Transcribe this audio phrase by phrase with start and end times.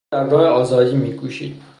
[0.13, 1.61] او در راه آزادی میکوشید.